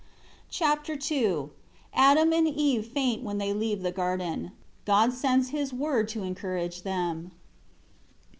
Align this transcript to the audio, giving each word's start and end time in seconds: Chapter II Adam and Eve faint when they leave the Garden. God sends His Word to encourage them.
Chapter 0.49 0.97
II 0.99 1.49
Adam 1.93 2.33
and 2.33 2.47
Eve 2.47 2.87
faint 2.87 3.21
when 3.21 3.37
they 3.37 3.53
leave 3.53 3.83
the 3.83 3.91
Garden. 3.91 4.51
God 4.83 5.13
sends 5.13 5.49
His 5.49 5.71
Word 5.71 6.07
to 6.09 6.23
encourage 6.23 6.81
them. 6.81 7.33